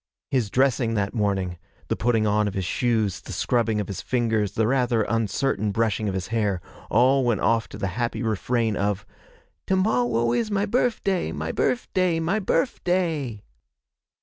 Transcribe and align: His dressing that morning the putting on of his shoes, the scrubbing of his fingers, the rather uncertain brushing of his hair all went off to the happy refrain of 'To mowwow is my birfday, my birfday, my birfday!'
His 0.31 0.49
dressing 0.49 0.95
that 0.95 1.13
morning 1.13 1.59
the 1.87 1.95
putting 1.95 2.25
on 2.25 2.47
of 2.47 2.55
his 2.55 2.65
shoes, 2.65 3.21
the 3.21 3.31
scrubbing 3.31 3.79
of 3.79 3.87
his 3.87 4.01
fingers, 4.01 4.53
the 4.53 4.65
rather 4.65 5.03
uncertain 5.03 5.71
brushing 5.71 6.07
of 6.07 6.15
his 6.15 6.29
hair 6.29 6.59
all 6.89 7.23
went 7.23 7.41
off 7.41 7.67
to 7.69 7.77
the 7.77 7.85
happy 7.99 8.23
refrain 8.23 8.75
of 8.75 9.05
'To 9.67 9.75
mowwow 9.75 10.35
is 10.35 10.49
my 10.49 10.65
birfday, 10.65 11.31
my 11.31 11.51
birfday, 11.51 12.19
my 12.19 12.39
birfday!' 12.39 13.43